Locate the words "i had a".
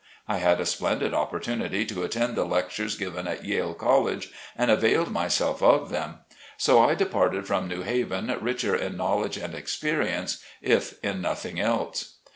0.27-0.65